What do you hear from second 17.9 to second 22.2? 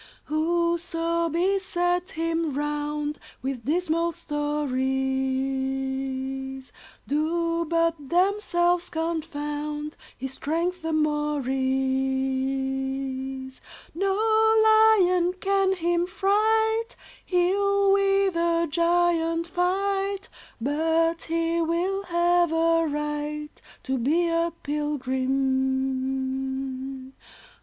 with a giant fight, But he will